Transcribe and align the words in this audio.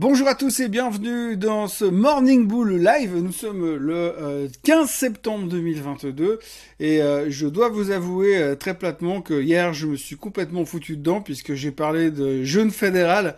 Bonjour 0.00 0.28
à 0.28 0.36
tous 0.36 0.60
et 0.60 0.68
bienvenue 0.68 1.36
dans 1.36 1.66
ce 1.66 1.84
Morning 1.84 2.46
Bull 2.46 2.80
Live. 2.80 3.16
Nous 3.16 3.32
sommes 3.32 3.74
le 3.74 4.48
15 4.62 4.84
euh, 4.84 4.86
septembre 4.86 5.48
2022 5.48 6.38
et 6.78 7.02
euh, 7.02 7.28
je 7.30 7.48
dois 7.48 7.68
vous 7.68 7.90
avouer 7.90 8.38
euh, 8.38 8.54
très 8.54 8.78
platement 8.78 9.22
que 9.22 9.42
hier 9.42 9.72
je 9.72 9.88
me 9.88 9.96
suis 9.96 10.14
complètement 10.14 10.64
foutu 10.64 10.96
dedans 10.96 11.20
puisque 11.20 11.54
j'ai 11.54 11.72
parlé 11.72 12.12
de 12.12 12.44
jeûne 12.44 12.70
fédéral 12.70 13.34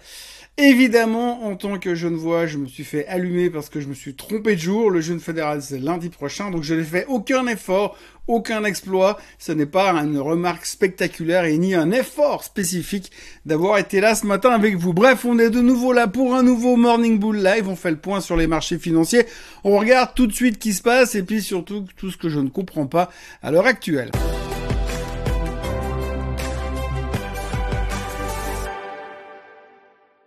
Évidemment, 0.62 1.46
en 1.46 1.56
tant 1.56 1.78
que 1.78 1.94
jeune 1.94 2.16
voix, 2.16 2.46
je 2.46 2.58
me 2.58 2.66
suis 2.66 2.84
fait 2.84 3.06
allumer 3.06 3.48
parce 3.48 3.70
que 3.70 3.80
je 3.80 3.88
me 3.88 3.94
suis 3.94 4.14
trompé 4.14 4.56
de 4.56 4.60
jour. 4.60 4.90
Le 4.90 5.00
jeune 5.00 5.18
fédéral, 5.18 5.62
c'est 5.62 5.78
lundi 5.78 6.10
prochain, 6.10 6.50
donc 6.50 6.64
je 6.64 6.74
n'ai 6.74 6.84
fait 6.84 7.06
aucun 7.08 7.46
effort, 7.46 7.96
aucun 8.26 8.64
exploit. 8.64 9.18
Ce 9.38 9.52
n'est 9.52 9.64
pas 9.64 9.90
une 9.92 10.18
remarque 10.18 10.66
spectaculaire 10.66 11.46
et 11.46 11.56
ni 11.56 11.74
un 11.74 11.90
effort 11.92 12.44
spécifique 12.44 13.10
d'avoir 13.46 13.78
été 13.78 14.02
là 14.02 14.14
ce 14.14 14.26
matin 14.26 14.50
avec 14.50 14.76
vous. 14.76 14.92
Bref, 14.92 15.24
on 15.24 15.38
est 15.38 15.48
de 15.48 15.62
nouveau 15.62 15.94
là 15.94 16.08
pour 16.08 16.34
un 16.34 16.42
nouveau 16.42 16.76
Morning 16.76 17.18
Bull 17.18 17.42
Live. 17.42 17.66
On 17.66 17.74
fait 17.74 17.92
le 17.92 17.96
point 17.96 18.20
sur 18.20 18.36
les 18.36 18.46
marchés 18.46 18.78
financiers. 18.78 19.24
On 19.64 19.78
regarde 19.78 20.10
tout 20.14 20.26
de 20.26 20.32
suite 20.32 20.56
ce 20.56 20.58
qui 20.58 20.74
se 20.74 20.82
passe 20.82 21.14
et 21.14 21.22
puis 21.22 21.40
surtout 21.40 21.86
tout 21.96 22.10
ce 22.10 22.18
que 22.18 22.28
je 22.28 22.38
ne 22.38 22.50
comprends 22.50 22.86
pas 22.86 23.10
à 23.42 23.50
l'heure 23.50 23.66
actuelle. 23.66 24.10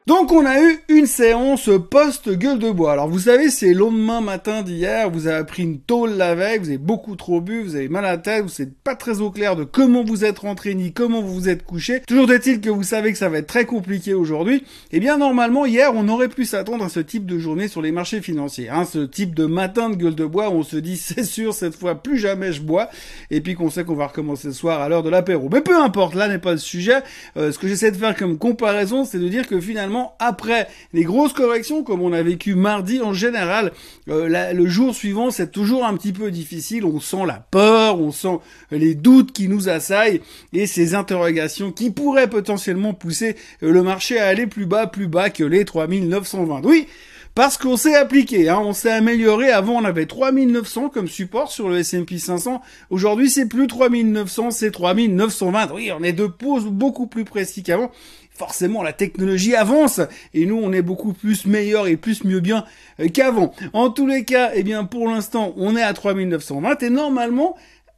Donc 0.05 0.33
on 0.33 0.45
a 0.45 0.61
eu 0.61 0.79
une 0.89 1.05
séance 1.05 1.69
post-gueule 1.89 2.59
de 2.59 2.69
bois. 2.69 2.91
Alors 2.91 3.07
vous 3.07 3.19
savez, 3.19 3.49
c'est 3.49 3.71
le 3.71 3.79
lendemain 3.79 4.19
matin 4.19 4.61
d'hier, 4.61 5.09
vous 5.09 5.27
avez 5.27 5.45
pris 5.45 5.63
une 5.63 5.79
tôle 5.79 6.15
la 6.17 6.35
veille, 6.35 6.59
vous 6.59 6.67
avez 6.67 6.77
beaucoup 6.77 7.15
trop 7.15 7.39
bu, 7.39 7.63
vous 7.63 7.77
avez 7.77 7.87
mal 7.87 8.03
à 8.03 8.11
la 8.11 8.17
tête, 8.17 8.43
vous 8.43 8.51
n'êtes 8.61 8.77
pas 8.83 8.95
très 8.95 9.21
au 9.21 9.31
clair 9.31 9.55
de 9.55 9.63
comment 9.63 10.03
vous 10.03 10.25
êtes 10.25 10.39
rentré 10.39 10.75
ni 10.75 10.91
comment 10.91 11.21
vous 11.21 11.33
vous 11.33 11.47
êtes 11.47 11.63
couché. 11.63 12.01
Toujours 12.05 12.29
est-il 12.33 12.59
que 12.59 12.69
vous 12.69 12.83
savez 12.83 13.13
que 13.13 13.17
ça 13.17 13.29
va 13.29 13.37
être 13.37 13.47
très 13.47 13.63
compliqué 13.63 14.13
aujourd'hui. 14.13 14.65
Eh 14.91 14.99
bien 14.99 15.17
normalement 15.17 15.65
hier, 15.65 15.93
on 15.95 16.09
aurait 16.09 16.27
pu 16.27 16.43
s'attendre 16.43 16.83
à 16.83 16.89
ce 16.89 16.99
type 16.99 17.25
de 17.25 17.39
journée 17.39 17.69
sur 17.69 17.81
les 17.81 17.93
marchés 17.93 18.21
financiers. 18.21 18.67
Hein, 18.67 18.83
ce 18.83 19.05
type 19.05 19.33
de 19.33 19.45
matin 19.45 19.89
de 19.89 19.95
gueule 19.95 20.15
de 20.15 20.25
bois 20.25 20.49
où 20.49 20.55
on 20.55 20.63
se 20.63 20.75
dit 20.75 20.97
c'est 21.01 21.23
sûr 21.23 21.53
cette 21.53 21.75
fois 21.75 21.95
plus 21.95 22.17
jamais 22.17 22.51
je 22.51 22.61
bois 22.61 22.89
et 23.31 23.39
puis 23.39 23.55
qu'on 23.55 23.69
sait 23.69 23.85
qu'on 23.85 23.95
va 23.95 24.07
recommencer 24.07 24.49
ce 24.49 24.57
soir 24.57 24.81
à 24.81 24.89
l'heure 24.89 25.03
de 25.03 25.09
l'apéro. 25.09 25.47
Mais 25.49 25.61
peu 25.61 25.81
importe, 25.81 26.13
là 26.13 26.27
n'est 26.27 26.39
pas 26.39 26.51
le 26.51 26.57
sujet. 26.57 26.97
Euh, 27.37 27.53
ce 27.53 27.57
que 27.57 27.69
j'essaie 27.69 27.91
de 27.91 27.95
faire 27.95 28.17
comme 28.17 28.37
comparaison, 28.37 29.05
c'est 29.05 29.19
de 29.19 29.29
dire 29.29 29.47
que 29.47 29.61
finalement 29.61 29.92
après 30.19 30.67
les 30.93 31.03
grosses 31.03 31.33
corrections 31.33 31.83
comme 31.83 32.01
on 32.01 32.13
a 32.13 32.21
vécu 32.21 32.55
mardi 32.55 33.01
en 33.01 33.13
général, 33.13 33.71
euh, 34.09 34.53
le 34.53 34.67
jour 34.67 34.93
suivant 34.93 35.31
c'est 35.31 35.51
toujours 35.51 35.85
un 35.85 35.95
petit 35.95 36.13
peu 36.13 36.31
difficile. 36.31 36.85
On 36.85 36.99
sent 36.99 37.25
la 37.25 37.45
peur, 37.51 37.99
on 37.99 38.11
sent 38.11 38.39
les 38.71 38.95
doutes 38.95 39.31
qui 39.31 39.47
nous 39.47 39.69
assaillent 39.69 40.21
et 40.53 40.67
ces 40.67 40.95
interrogations 40.95 41.71
qui 41.71 41.91
pourraient 41.91 42.29
potentiellement 42.29 42.93
pousser 42.93 43.35
euh, 43.63 43.71
le 43.71 43.83
marché 43.83 44.19
à 44.19 44.27
aller 44.27 44.47
plus 44.47 44.65
bas, 44.65 44.87
plus 44.87 45.07
bas 45.07 45.29
que 45.29 45.43
les 45.43 45.65
3920. 45.65 46.61
Oui, 46.63 46.87
parce 47.35 47.57
qu'on 47.57 47.77
s'est 47.77 47.95
appliqué, 47.95 48.47
hein, 48.47 48.59
on 48.63 48.73
s'est 48.73 48.91
amélioré. 48.91 49.49
Avant, 49.49 49.73
on 49.73 49.85
avait 49.85 50.05
3900 50.05 50.89
comme 50.89 51.07
support 51.07 51.51
sur 51.51 51.67
le 51.67 51.79
S&P 51.79 52.19
500. 52.19 52.61
Aujourd'hui, 52.91 53.27
c'est 53.27 53.47
plus 53.47 53.65
3900, 53.65 54.51
c'est 54.51 54.69
3920. 54.69 55.71
Oui, 55.73 55.91
on 55.97 56.03
est 56.03 56.13
de 56.13 56.27
pause 56.27 56.65
beaucoup 56.65 57.07
plus 57.07 57.25
précis 57.25 57.63
qu'avant. 57.63 57.89
Forcément, 58.35 58.81
la 58.81 58.93
technologie 58.93 59.55
avance 59.55 60.01
et 60.33 60.45
nous, 60.45 60.59
on 60.61 60.73
est 60.73 60.81
beaucoup 60.81 61.13
plus 61.13 61.45
meilleur 61.45 61.87
et 61.87 61.97
plus 61.97 62.23
mieux 62.23 62.39
bien 62.39 62.65
euh, 62.99 63.07
qu'avant. 63.07 63.53
En 63.73 63.89
tous 63.89 64.07
les 64.07 64.25
cas, 64.25 64.51
eh 64.55 64.63
bien, 64.63 64.85
pour 64.85 65.07
l'instant, 65.07 65.53
on 65.55 65.75
est 65.75 65.83
à 65.83 65.93
3920 65.93 66.81
et 66.81 66.89
normalement, 66.89 67.55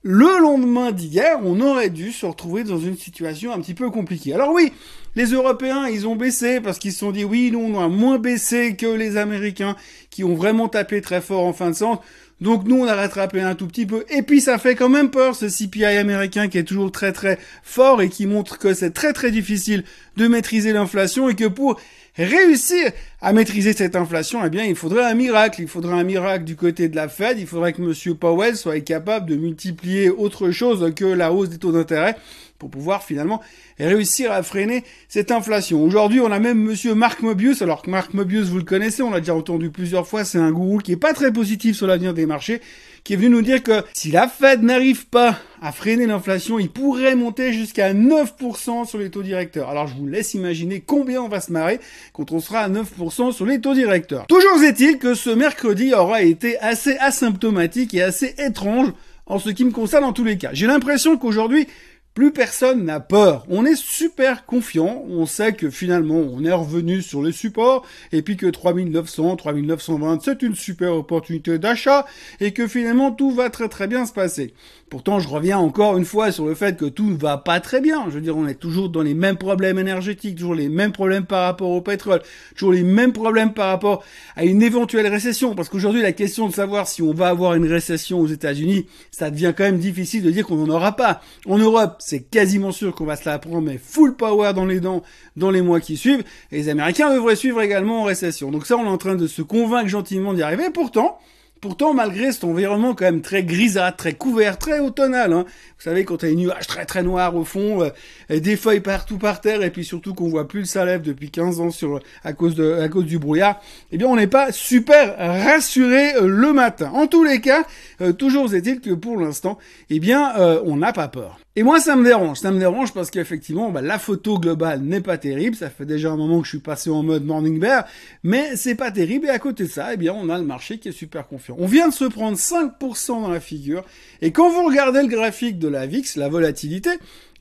le 0.07 0.39
lendemain 0.39 0.91
d'hier, 0.91 1.39
on 1.43 1.59
aurait 1.61 1.89
dû 1.89 2.11
se 2.11 2.27
retrouver 2.27 2.63
dans 2.63 2.77
une 2.77 2.95
situation 2.95 3.53
un 3.53 3.59
petit 3.59 3.73
peu 3.73 3.89
compliquée. 3.89 4.33
Alors 4.33 4.51
oui, 4.53 4.71
les 5.15 5.31
Européens, 5.31 5.87
ils 5.87 6.07
ont 6.07 6.15
baissé 6.15 6.61
parce 6.61 6.77
qu'ils 6.77 6.93
se 6.93 6.99
sont 6.99 7.11
dit 7.11 7.23
oui, 7.23 7.49
nous 7.51 7.59
on 7.59 7.79
a 7.79 7.87
moins 7.87 8.19
baissé 8.19 8.75
que 8.75 8.85
les 8.85 9.17
Américains 9.17 9.75
qui 10.11 10.23
ont 10.23 10.35
vraiment 10.35 10.67
tapé 10.67 11.01
très 11.01 11.21
fort 11.21 11.43
en 11.43 11.53
fin 11.53 11.71
de 11.71 11.75
sens. 11.75 11.97
Donc 12.41 12.65
nous 12.65 12.77
on 12.77 12.87
a 12.87 12.95
rattrapé 12.95 13.41
un 13.41 13.55
tout 13.55 13.67
petit 13.67 13.85
peu. 13.85 14.05
Et 14.09 14.21
puis 14.21 14.41
ça 14.41 14.57
fait 14.57 14.75
quand 14.75 14.89
même 14.89 15.09
peur 15.09 15.35
ce 15.35 15.45
CPI 15.45 15.85
américain 15.85 16.47
qui 16.47 16.57
est 16.57 16.63
toujours 16.63 16.91
très 16.91 17.13
très 17.13 17.39
fort 17.63 18.01
et 18.01 18.09
qui 18.09 18.25
montre 18.25 18.57
que 18.57 18.73
c'est 18.73 18.91
très 18.91 19.13
très 19.13 19.31
difficile 19.31 19.83
de 20.17 20.27
maîtriser 20.27 20.73
l'inflation 20.73 21.29
et 21.29 21.35
que 21.35 21.45
pour 21.47 21.79
réussir 22.17 22.91
à 23.21 23.33
maîtriser 23.33 23.73
cette 23.73 23.95
inflation, 23.95 24.41
eh 24.45 24.49
bien, 24.49 24.63
il 24.63 24.75
faudrait 24.75 25.03
un 25.03 25.15
miracle. 25.15 25.61
Il 25.61 25.67
faudrait 25.67 25.99
un 25.99 26.03
miracle 26.03 26.43
du 26.43 26.55
côté 26.55 26.87
de 26.87 26.95
la 26.95 27.09
Fed. 27.09 27.39
Il 27.39 27.47
faudrait 27.47 27.73
que 27.73 27.81
M. 27.81 28.15
Powell 28.15 28.55
soit 28.55 28.79
capable 28.81 29.29
de 29.29 29.35
multiplier 29.35 30.09
autre 30.09 30.51
chose 30.51 30.93
que 30.95 31.05
la 31.05 31.31
hausse 31.33 31.49
des 31.49 31.57
taux 31.57 31.71
d'intérêt 31.71 32.15
pour 32.57 32.69
pouvoir 32.69 33.03
finalement 33.03 33.41
réussir 33.79 34.31
à 34.31 34.41
freiner 34.41 34.83
cette 35.09 35.31
inflation. 35.31 35.83
Aujourd'hui, 35.83 36.21
on 36.21 36.31
a 36.31 36.39
même 36.39 36.57
monsieur 36.57 36.95
Marc 36.95 37.21
Mobius. 37.21 37.61
Alors 37.61 37.81
que 37.81 37.89
Marc 37.89 38.13
Mobius, 38.13 38.47
vous 38.47 38.57
le 38.57 38.63
connaissez, 38.63 39.03
on 39.03 39.11
l'a 39.11 39.19
déjà 39.19 39.35
entendu 39.35 39.69
plusieurs 39.69 40.07
fois, 40.07 40.23
c'est 40.23 40.37
un 40.37 40.51
gourou 40.51 40.77
qui 40.77 40.93
est 40.93 40.97
pas 40.97 41.13
très 41.13 41.33
positif 41.33 41.75
sur 41.75 41.87
l'avenir 41.87 42.13
des 42.13 42.25
marchés, 42.25 42.61
qui 43.05 43.13
est 43.13 43.17
venu 43.17 43.29
nous 43.29 43.43
dire 43.43 43.61
que 43.61 43.83
si 43.93 44.09
la 44.09 44.27
Fed 44.27 44.63
n'arrive 44.63 45.05
pas 45.05 45.37
à 45.61 45.71
freiner 45.71 46.07
l'inflation, 46.07 46.57
il 46.57 46.69
pourrait 46.69 47.15
monter 47.15 47.53
jusqu'à 47.53 47.93
9% 47.93 48.87
sur 48.87 48.97
les 48.97 49.11
taux 49.11 49.21
directeurs. 49.21 49.69
Alors 49.69 49.85
je 49.87 49.93
vous 49.93 50.07
laisse 50.07 50.33
imaginer 50.33 50.81
combien 50.81 51.21
on 51.21 51.29
va 51.29 51.39
se 51.39 51.51
marrer 51.51 51.79
quand 52.13 52.31
on 52.31 52.39
sera 52.39 52.61
à 52.61 52.69
9% 52.69 53.31
sur 53.31 53.45
les 53.45 53.61
taux 53.61 53.75
directeurs. 53.75 54.25
Toujours 54.25 54.61
est-il 54.63 54.97
que 54.97 55.13
ce 55.13 55.29
mercredi 55.29 55.93
aura 55.93 56.23
été 56.23 56.57
assez 56.57 56.97
asymptomatique 56.97 57.93
et 57.93 58.01
assez 58.01 58.33
étrange 58.39 58.91
en 59.27 59.37
ce 59.37 59.51
qui 59.51 59.65
me 59.65 59.71
concerne 59.71 60.03
en 60.03 60.13
tous 60.13 60.23
les 60.23 60.37
cas. 60.37 60.49
J'ai 60.53 60.67
l'impression 60.67 61.17
qu'aujourd'hui, 61.17 61.67
plus 62.15 62.31
personne 62.31 62.85
n'a 62.85 63.01
peur. 63.01 63.45
On 63.49 63.65
est 63.65 63.75
super 63.75 64.45
confiant. 64.45 65.03
On 65.09 65.25
sait 65.25 65.51
que 65.51 65.69
finalement, 65.69 66.15
on 66.15 66.45
est 66.45 66.51
revenu 66.51 67.01
sur 67.01 67.21
le 67.21 67.33
support 67.33 67.85
et 68.13 68.21
puis 68.21 68.37
que 68.37 68.45
3900, 68.45 69.35
3920, 69.35 70.21
c'est 70.23 70.41
une 70.41 70.55
super 70.55 70.93
opportunité 70.93 71.59
d'achat 71.59 72.05
et 72.39 72.53
que 72.53 72.67
finalement, 72.67 73.11
tout 73.11 73.31
va 73.31 73.49
très 73.49 73.67
très 73.67 73.87
bien 73.87 74.05
se 74.05 74.13
passer. 74.13 74.53
Pourtant, 74.89 75.19
je 75.19 75.27
reviens 75.27 75.57
encore 75.57 75.97
une 75.97 76.05
fois 76.05 76.31
sur 76.31 76.45
le 76.45 76.55
fait 76.55 76.77
que 76.77 76.85
tout 76.85 77.09
ne 77.09 77.17
va 77.17 77.37
pas 77.37 77.59
très 77.59 77.81
bien. 77.81 78.05
Je 78.07 78.11
veux 78.11 78.21
dire, 78.21 78.37
on 78.37 78.47
est 78.47 78.55
toujours 78.55 78.87
dans 78.89 79.01
les 79.01 79.13
mêmes 79.13 79.35
problèmes 79.35 79.77
énergétiques, 79.77 80.37
toujours 80.37 80.55
les 80.55 80.69
mêmes 80.69 80.93
problèmes 80.93 81.25
par 81.25 81.43
rapport 81.43 81.71
au 81.71 81.81
pétrole, 81.81 82.21
toujours 82.55 82.71
les 82.71 82.83
mêmes 82.83 83.11
problèmes 83.11 83.51
par 83.51 83.67
rapport 83.67 84.05
à 84.37 84.45
une 84.45 84.61
éventuelle 84.61 85.07
récession. 85.07 85.53
Parce 85.53 85.67
qu'aujourd'hui, 85.67 86.01
la 86.01 86.13
question 86.13 86.47
de 86.47 86.53
savoir 86.53 86.87
si 86.87 87.01
on 87.01 87.13
va 87.13 87.27
avoir 87.27 87.55
une 87.55 87.65
récession 87.65 88.21
aux 88.21 88.27
États-Unis, 88.27 88.85
ça 89.11 89.31
devient 89.31 89.53
quand 89.57 89.65
même 89.65 89.79
difficile 89.79 90.23
de 90.23 90.31
dire 90.31 90.45
qu'on 90.45 90.65
n'en 90.65 90.75
aura 90.75 90.95
pas. 90.95 91.19
En 91.45 91.57
Europe, 91.57 91.95
c'est 92.05 92.19
quasiment 92.19 92.71
sûr 92.71 92.93
qu'on 92.93 93.05
va 93.05 93.15
se 93.15 93.27
la 93.27 93.39
prendre, 93.39 93.63
mais 93.63 93.79
full 93.79 94.15
power 94.15 94.53
dans 94.53 94.67
les 94.67 94.79
dents 94.79 95.01
dans 95.37 95.49
les 95.49 95.63
mois 95.63 95.79
qui 95.79 95.97
suivent. 95.97 96.23
Et 96.51 96.57
les 96.57 96.69
Américains 96.69 97.11
devraient 97.11 97.35
suivre 97.35 97.59
également 97.63 98.01
en 98.01 98.03
récession. 98.03 98.51
Donc 98.51 98.67
ça, 98.67 98.77
on 98.77 98.85
est 98.85 98.89
en 98.89 98.99
train 98.99 99.15
de 99.15 99.25
se 99.25 99.41
convaincre 99.41 99.87
gentiment 99.87 100.31
d'y 100.31 100.43
arriver. 100.43 100.69
Pourtant, 100.71 101.17
Pourtant, 101.61 101.95
malgré 101.95 102.31
cet 102.31 102.43
environnement 102.43 102.93
quand 102.93 103.05
même 103.05 103.21
très 103.21 103.43
grisâtre, 103.43 103.97
très 103.97 104.13
couvert, 104.13 104.59
très 104.59 104.79
automnal, 104.79 105.33
hein, 105.33 105.45
vous 105.47 105.83
savez, 105.83 106.05
quand 106.05 106.23
a 106.23 106.27
des 106.27 106.35
nuages 106.35 106.67
très 106.67 106.85
très 106.85 107.01
noirs 107.01 107.35
au 107.35 107.43
fond, 107.43 107.81
euh, 107.81 108.39
des 108.39 108.55
feuilles 108.55 108.81
partout 108.81 109.17
par 109.17 109.41
terre, 109.41 109.63
et 109.63 109.71
puis 109.71 109.83
surtout 109.83 110.13
qu'on 110.13 110.27
voit 110.27 110.47
plus 110.47 110.59
le 110.59 110.65
salève 110.65 111.01
depuis 111.01 111.31
15 111.31 111.61
ans 111.61 111.71
sur, 111.71 112.01
à 112.23 112.33
cause 112.33 112.53
de, 112.53 112.73
à 112.73 112.87
cause 112.87 113.05
du 113.05 113.17
brouillard, 113.17 113.59
eh 113.91 113.97
bien, 113.97 114.07
on 114.07 114.15
n'est 114.15 114.27
pas 114.27 114.51
super 114.51 115.15
rassuré 115.17 116.13
euh, 116.17 116.27
le 116.27 116.53
matin. 116.53 116.91
En 116.93 117.07
tous 117.07 117.23
les 117.23 117.41
cas, 117.41 117.63
euh, 117.99 118.13
toujours 118.13 118.53
est-il 118.53 118.79
que 118.79 118.91
pour 118.91 119.17
l'instant, 119.17 119.57
eh 119.89 119.99
bien, 119.99 120.35
on 120.65 120.77
n'a 120.77 120.93
pas 120.93 121.07
peur. 121.07 121.39
Et 121.57 121.63
moi, 121.63 121.79
ça 121.79 121.95
me 121.95 122.03
dérange. 122.03 122.39
Ça 122.39 122.51
me 122.51 122.59
dérange 122.59 122.93
parce 122.93 123.09
qu'effectivement, 123.09 123.69
bah, 123.69 123.81
la 123.81 123.97
photo 123.97 124.37
globale 124.37 124.81
n'est 124.81 124.99
pas 124.99 125.17
terrible. 125.17 125.55
Ça 125.55 125.69
fait 125.69 125.85
déjà 125.85 126.11
un 126.11 126.17
moment 126.17 126.39
que 126.39 126.45
je 126.45 126.49
suis 126.49 126.59
passé 126.59 126.89
en 126.89 127.01
mode 127.01 127.23
morning 127.23 127.59
bear, 127.59 127.85
mais 128.23 128.57
c'est 128.57 128.75
pas 128.75 128.91
terrible. 128.91 129.27
Et 129.27 129.29
à 129.29 129.39
côté 129.39 129.63
de 129.63 129.69
ça, 129.69 129.93
eh 129.93 129.97
bien, 129.97 130.13
on 130.13 130.27
a 130.27 130.37
le 130.37 130.43
marché 130.43 130.79
qui 130.79 130.89
est 130.89 130.91
super 130.91 131.27
confiant. 131.27 131.55
On 131.57 131.65
vient 131.65 131.87
de 131.87 131.93
se 131.93 132.03
prendre 132.03 132.37
5% 132.37 133.21
dans 133.21 133.29
la 133.29 133.39
figure. 133.39 133.85
Et 134.21 134.31
quand 134.31 134.49
vous 134.49 134.65
regardez 134.65 135.01
le 135.01 135.07
graphique 135.07 135.57
de 135.57 135.69
la 135.69 135.85
VIX, 135.85 136.17
la 136.17 136.27
volatilité, 136.27 136.89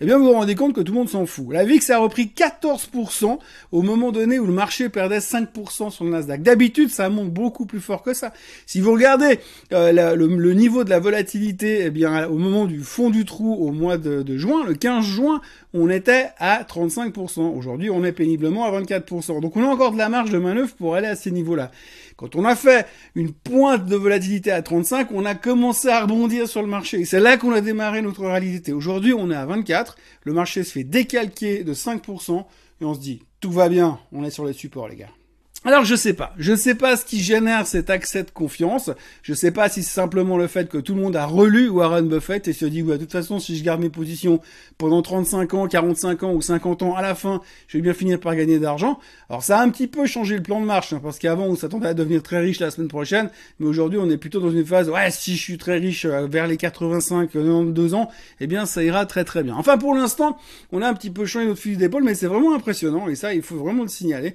eh 0.04 0.06
bien 0.06 0.18
vous 0.18 0.26
vous 0.26 0.32
rendez 0.32 0.54
compte 0.54 0.74
que 0.74 0.82
tout 0.82 0.92
le 0.92 0.98
monde 0.98 1.08
s'en 1.08 1.24
fout. 1.24 1.46
La 1.50 1.64
VIX 1.64 1.88
a 1.88 1.96
repris 1.96 2.30
14% 2.36 3.38
au 3.72 3.80
moment 3.80 4.12
donné 4.12 4.38
où 4.38 4.44
le 4.44 4.52
marché 4.52 4.90
perdait 4.90 5.16
5% 5.16 5.90
sur 5.90 6.04
le 6.04 6.10
Nasdaq. 6.10 6.42
D'habitude, 6.42 6.90
ça 6.90 7.08
monte 7.08 7.30
beaucoup 7.30 7.64
plus 7.64 7.80
fort 7.80 8.02
que 8.02 8.12
ça. 8.12 8.34
Si 8.66 8.82
vous 8.82 8.92
regardez 8.92 9.40
euh, 9.72 10.14
le, 10.14 10.52
niveau 10.52 10.84
de 10.84 10.90
la 10.90 11.00
volatilité, 11.00 11.84
eh 11.86 11.90
bien 11.90 12.26
au 12.28 12.36
moment 12.36 12.66
du 12.66 12.80
fond 12.80 13.08
du 13.08 13.24
trou 13.24 13.54
au 13.54 13.72
mois 13.72 13.96
de, 13.96 14.20
de 14.20 14.36
juin, 14.36 14.66
le 14.66 14.74
15 14.74 15.06
juin, 15.06 15.40
on 15.72 15.88
était 15.88 16.28
à 16.36 16.64
35%. 16.64 17.40
Aujourd'hui, 17.56 17.88
on 17.88 18.04
est 18.04 18.12
péniblement 18.12 18.66
à 18.66 18.78
24%. 18.78 19.40
Donc 19.40 19.56
on 19.56 19.64
a 19.64 19.68
encore 19.68 19.92
de 19.92 19.98
la 19.98 20.10
marge 20.10 20.30
de 20.30 20.38
manœuvre 20.38 20.74
pour 20.74 20.96
aller 20.96 21.08
à 21.08 21.16
ces 21.16 21.30
niveaux-là. 21.30 21.70
Quand 22.16 22.36
on 22.36 22.44
a 22.44 22.54
fait 22.54 22.86
une 23.14 23.32
pointe 23.32 23.86
de 23.86 23.96
volatilité 23.96 24.52
à 24.52 24.62
35, 24.62 25.08
on 25.12 25.24
a 25.24 25.34
commencé 25.34 25.88
à 25.88 26.02
rebondir 26.02 26.48
sur 26.48 26.62
le 26.62 26.68
marché. 26.68 27.04
C'est 27.04 27.20
là 27.20 27.36
qu'on 27.36 27.52
a 27.52 27.60
démarré 27.60 28.02
notre 28.02 28.24
réalité. 28.24 28.72
Aujourd'hui, 28.72 29.12
on 29.12 29.30
est 29.30 29.36
à 29.36 29.46
24. 29.46 29.96
Le 30.22 30.32
marché 30.32 30.62
se 30.62 30.72
fait 30.72 30.84
décalquer 30.84 31.64
de 31.64 31.74
5% 31.74 32.44
et 32.80 32.84
on 32.84 32.94
se 32.94 33.00
dit, 33.00 33.22
tout 33.40 33.50
va 33.50 33.68
bien. 33.68 33.98
On 34.12 34.24
est 34.24 34.30
sur 34.30 34.44
les 34.44 34.52
supports, 34.52 34.88
les 34.88 34.96
gars. 34.96 35.23
Alors 35.66 35.86
je 35.86 35.94
sais 35.94 36.12
pas, 36.12 36.34
je 36.36 36.54
sais 36.54 36.74
pas 36.74 36.94
ce 36.94 37.06
qui 37.06 37.20
génère 37.20 37.66
cet 37.66 37.88
accès 37.88 38.22
de 38.22 38.30
confiance. 38.30 38.90
Je 39.22 39.32
sais 39.32 39.50
pas 39.50 39.70
si 39.70 39.82
c'est 39.82 39.94
simplement 39.94 40.36
le 40.36 40.46
fait 40.46 40.68
que 40.68 40.76
tout 40.76 40.94
le 40.94 41.00
monde 41.00 41.16
a 41.16 41.24
relu 41.24 41.70
Warren 41.70 42.06
Buffett 42.06 42.46
et 42.48 42.52
se 42.52 42.66
dit 42.66 42.82
ouais 42.82 42.98
de 42.98 43.04
toute 43.04 43.12
façon 43.12 43.38
si 43.38 43.56
je 43.56 43.64
garde 43.64 43.80
mes 43.80 43.88
positions 43.88 44.42
pendant 44.76 45.00
35 45.00 45.54
ans, 45.54 45.66
45 45.66 46.22
ans 46.22 46.32
ou 46.34 46.42
50 46.42 46.82
ans 46.82 46.94
à 46.94 47.00
la 47.00 47.14
fin, 47.14 47.40
je 47.66 47.78
vais 47.78 47.82
bien 47.82 47.94
finir 47.94 48.20
par 48.20 48.36
gagner 48.36 48.58
d'argent. 48.58 48.98
Alors 49.30 49.42
ça 49.42 49.58
a 49.58 49.62
un 49.62 49.70
petit 49.70 49.86
peu 49.86 50.04
changé 50.04 50.36
le 50.36 50.42
plan 50.42 50.60
de 50.60 50.66
marche 50.66 50.92
hein, 50.92 51.00
parce 51.02 51.18
qu'avant 51.18 51.46
on 51.46 51.56
s'attendait 51.56 51.88
à 51.88 51.94
devenir 51.94 52.22
très 52.22 52.40
riche 52.40 52.60
la 52.60 52.70
semaine 52.70 52.88
prochaine, 52.88 53.30
mais 53.58 53.66
aujourd'hui 53.66 53.98
on 53.98 54.10
est 54.10 54.18
plutôt 54.18 54.40
dans 54.40 54.50
une 54.50 54.66
phase 54.66 54.90
ouais 54.90 55.10
si 55.10 55.34
je 55.34 55.40
suis 55.40 55.56
très 55.56 55.78
riche 55.78 56.04
euh, 56.04 56.26
vers 56.26 56.46
les 56.46 56.58
85 56.58 57.30
92 57.30 57.94
ans, 57.94 58.10
eh 58.38 58.46
bien 58.46 58.66
ça 58.66 58.84
ira 58.84 59.06
très 59.06 59.24
très 59.24 59.42
bien. 59.42 59.54
Enfin 59.56 59.78
pour 59.78 59.94
l'instant, 59.94 60.36
on 60.72 60.82
a 60.82 60.88
un 60.90 60.92
petit 60.92 61.10
peu 61.10 61.24
changé 61.24 61.46
notre 61.46 61.60
fusil 61.62 61.78
d'épaule 61.78 62.04
mais 62.04 62.14
c'est 62.14 62.26
vraiment 62.26 62.54
impressionnant 62.54 63.08
et 63.08 63.14
ça 63.14 63.32
il 63.32 63.40
faut 63.40 63.56
vraiment 63.56 63.84
le 63.84 63.88
signaler 63.88 64.34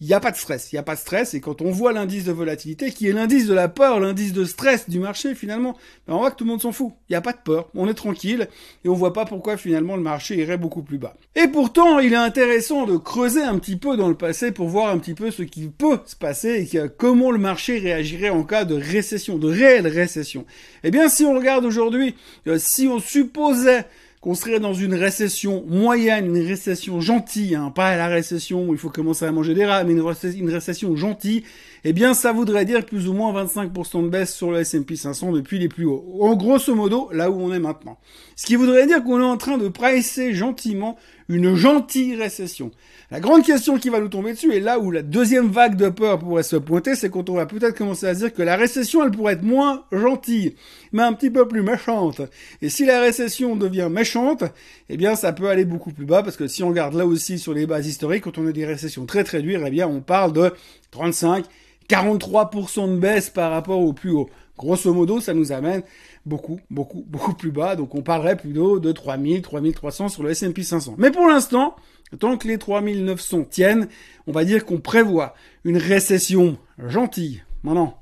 il 0.00 0.06
n'y 0.06 0.14
a 0.14 0.20
pas 0.20 0.30
de 0.30 0.36
stress. 0.36 0.72
Il 0.72 0.76
n'y 0.76 0.78
a 0.78 0.82
pas 0.82 0.94
de 0.94 1.00
stress. 1.00 1.34
Et 1.34 1.40
quand 1.40 1.60
on 1.60 1.70
voit 1.70 1.92
l'indice 1.92 2.24
de 2.24 2.32
volatilité, 2.32 2.90
qui 2.90 3.06
est 3.06 3.12
l'indice 3.12 3.46
de 3.46 3.52
la 3.54 3.68
peur, 3.68 4.00
l'indice 4.00 4.32
de 4.32 4.44
stress 4.44 4.88
du 4.88 4.98
marché, 4.98 5.34
finalement, 5.34 5.76
ben 6.06 6.14
on 6.14 6.18
voit 6.18 6.30
que 6.30 6.36
tout 6.36 6.44
le 6.44 6.50
monde 6.50 6.62
s'en 6.62 6.72
fout. 6.72 6.92
Il 7.08 7.12
n'y 7.12 7.16
a 7.16 7.20
pas 7.20 7.32
de 7.32 7.38
peur. 7.44 7.68
On 7.74 7.86
est 7.86 7.94
tranquille. 7.94 8.48
Et 8.84 8.88
on 8.88 8.94
voit 8.94 9.12
pas 9.12 9.26
pourquoi, 9.26 9.58
finalement, 9.58 9.96
le 9.96 10.02
marché 10.02 10.36
irait 10.36 10.56
beaucoup 10.56 10.82
plus 10.82 10.96
bas. 10.96 11.14
Et 11.36 11.48
pourtant, 11.48 11.98
il 11.98 12.14
est 12.14 12.16
intéressant 12.16 12.86
de 12.86 12.96
creuser 12.96 13.42
un 13.42 13.58
petit 13.58 13.76
peu 13.76 13.96
dans 13.98 14.08
le 14.08 14.14
passé 14.14 14.52
pour 14.52 14.68
voir 14.68 14.90
un 14.90 14.98
petit 14.98 15.14
peu 15.14 15.30
ce 15.30 15.42
qui 15.42 15.68
peut 15.68 15.98
se 16.06 16.16
passer 16.16 16.68
et 16.72 16.80
comment 16.96 17.30
le 17.30 17.38
marché 17.38 17.78
réagirait 17.78 18.30
en 18.30 18.42
cas 18.42 18.64
de 18.64 18.74
récession, 18.74 19.36
de 19.36 19.48
réelle 19.48 19.86
récession. 19.86 20.46
Eh 20.82 20.90
bien, 20.90 21.10
si 21.10 21.24
on 21.24 21.34
regarde 21.34 21.64
aujourd'hui, 21.66 22.14
euh, 22.46 22.56
si 22.58 22.88
on 22.88 23.00
supposait 23.00 23.84
qu'on 24.20 24.34
serait 24.34 24.60
dans 24.60 24.74
une 24.74 24.94
récession 24.94 25.64
moyenne, 25.66 26.26
une 26.36 26.46
récession 26.46 27.00
gentille, 27.00 27.54
hein, 27.54 27.72
pas 27.74 27.96
la 27.96 28.06
récession 28.06 28.68
où 28.68 28.74
il 28.74 28.78
faut 28.78 28.90
commencer 28.90 29.24
à 29.24 29.32
manger 29.32 29.54
des 29.54 29.64
rats, 29.64 29.82
mais 29.82 29.94
une, 29.94 30.50
récession 30.50 30.94
gentille, 30.94 31.42
eh 31.84 31.94
bien 31.94 32.12
ça 32.12 32.32
voudrait 32.32 32.66
dire 32.66 32.84
plus 32.84 33.08
ou 33.08 33.14
moins 33.14 33.32
25% 33.32 34.04
de 34.04 34.08
baisse 34.08 34.34
sur 34.34 34.50
le 34.50 34.58
S&P 34.58 34.94
500 34.94 35.32
depuis 35.32 35.58
les 35.58 35.68
plus 35.68 35.86
hauts. 35.86 36.04
En 36.20 36.36
grosso 36.36 36.74
modo, 36.74 37.08
là 37.12 37.30
où 37.30 37.40
on 37.40 37.50
est 37.54 37.58
maintenant. 37.58 37.96
Ce 38.36 38.44
qui 38.44 38.56
voudrait 38.56 38.86
dire 38.86 39.02
qu'on 39.02 39.20
est 39.20 39.24
en 39.24 39.38
train 39.38 39.56
de 39.56 39.68
pricer 39.68 40.34
gentiment 40.34 40.98
une 41.30 41.54
gentille 41.54 42.16
récession. 42.16 42.72
La 43.12 43.20
grande 43.20 43.44
question 43.44 43.78
qui 43.78 43.88
va 43.88 44.00
nous 44.00 44.08
tomber 44.08 44.32
dessus, 44.32 44.52
et 44.52 44.58
là 44.58 44.80
où 44.80 44.90
la 44.90 45.02
deuxième 45.02 45.48
vague 45.48 45.76
de 45.76 45.88
peur 45.88 46.18
pourrait 46.18 46.42
se 46.42 46.56
pointer, 46.56 46.96
c'est 46.96 47.08
quand 47.08 47.30
on 47.30 47.34
va 47.34 47.46
peut-être 47.46 47.76
commencer 47.76 48.06
à 48.06 48.14
se 48.14 48.20
dire 48.20 48.34
que 48.34 48.42
la 48.42 48.56
récession, 48.56 49.04
elle 49.04 49.12
pourrait 49.12 49.34
être 49.34 49.44
moins 49.44 49.84
gentille, 49.92 50.56
mais 50.92 51.02
un 51.02 51.12
petit 51.12 51.30
peu 51.30 51.46
plus 51.46 51.62
méchante. 51.62 52.20
Et 52.62 52.68
si 52.68 52.84
la 52.84 53.00
récession 53.00 53.54
devient 53.54 53.88
méchante, 53.90 54.42
eh 54.88 54.96
bien, 54.96 55.14
ça 55.14 55.32
peut 55.32 55.48
aller 55.48 55.64
beaucoup 55.64 55.92
plus 55.92 56.04
bas, 56.04 56.24
parce 56.24 56.36
que 56.36 56.48
si 56.48 56.64
on 56.64 56.68
regarde 56.70 56.94
là 56.94 57.06
aussi 57.06 57.38
sur 57.38 57.54
les 57.54 57.64
bases 57.64 57.86
historiques, 57.86 58.24
quand 58.24 58.38
on 58.38 58.46
a 58.48 58.52
des 58.52 58.66
récessions 58.66 59.06
très 59.06 59.22
très 59.22 59.40
dures, 59.40 59.62
eh 59.64 59.70
bien, 59.70 59.86
on 59.86 60.00
parle 60.00 60.32
de 60.32 60.52
35, 60.90 61.44
43% 61.90 62.94
de 62.94 62.98
baisse 62.98 63.30
par 63.30 63.50
rapport 63.50 63.80
au 63.80 63.92
plus 63.92 64.10
haut. 64.10 64.30
Grosso 64.56 64.92
modo, 64.92 65.20
ça 65.20 65.34
nous 65.34 65.52
amène 65.52 65.82
beaucoup, 66.24 66.60
beaucoup, 66.70 67.04
beaucoup 67.06 67.34
plus 67.34 67.50
bas. 67.50 67.76
Donc 67.76 67.94
on 67.94 68.02
parlerait 68.02 68.36
plutôt 68.36 68.78
de 68.78 68.92
3000, 68.92 69.42
3300 69.42 70.08
sur 70.08 70.22
le 70.22 70.30
S&P 70.30 70.62
500. 70.62 70.94
Mais 70.98 71.10
pour 71.10 71.26
l'instant, 71.26 71.74
Tant 72.18 72.36
que 72.36 72.48
les 72.48 72.58
3900 72.58 73.44
tiennent, 73.44 73.88
on 74.26 74.32
va 74.32 74.44
dire 74.44 74.64
qu'on 74.64 74.80
prévoit 74.80 75.34
une 75.64 75.76
récession 75.76 76.58
gentille. 76.78 77.44
Maintenant, 77.62 77.99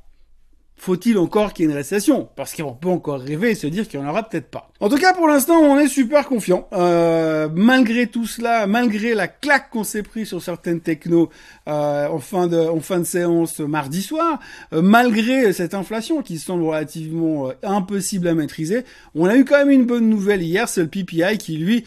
faut-il 0.78 1.18
encore 1.18 1.52
qu'il 1.52 1.64
y 1.64 1.68
ait 1.68 1.72
une 1.72 1.76
récession? 1.76 2.28
Parce 2.36 2.54
qu'on 2.54 2.72
peut 2.72 2.88
encore 2.88 3.20
rêver 3.20 3.50
et 3.50 3.54
se 3.54 3.66
dire 3.66 3.88
qu'il 3.88 4.00
n'y 4.00 4.06
en 4.06 4.10
aura 4.10 4.22
peut-être 4.22 4.48
pas. 4.48 4.70
En 4.80 4.88
tout 4.88 4.96
cas, 4.96 5.12
pour 5.12 5.26
l'instant, 5.26 5.58
on 5.58 5.76
est 5.76 5.88
super 5.88 6.28
confiant. 6.28 6.68
Euh, 6.72 7.48
malgré 7.52 8.06
tout 8.06 8.26
cela, 8.26 8.68
malgré 8.68 9.14
la 9.14 9.26
claque 9.26 9.70
qu'on 9.70 9.82
s'est 9.82 10.04
pris 10.04 10.24
sur 10.24 10.40
certaines 10.40 10.80
technos 10.80 11.30
euh, 11.68 12.06
en, 12.06 12.20
fin 12.20 12.46
de, 12.46 12.56
en 12.56 12.78
fin 12.78 13.00
de 13.00 13.04
séance 13.04 13.58
mardi 13.58 14.02
soir, 14.02 14.38
euh, 14.72 14.80
malgré 14.80 15.52
cette 15.52 15.74
inflation 15.74 16.22
qui 16.22 16.38
semble 16.38 16.62
relativement 16.62 17.50
impossible 17.64 18.28
à 18.28 18.34
maîtriser, 18.34 18.84
on 19.16 19.26
a 19.26 19.36
eu 19.36 19.44
quand 19.44 19.58
même 19.58 19.70
une 19.70 19.84
bonne 19.84 20.08
nouvelle 20.08 20.42
hier, 20.42 20.68
c'est 20.68 20.82
le 20.82 20.88
PPI 20.88 21.38
qui, 21.38 21.56
lui, 21.56 21.84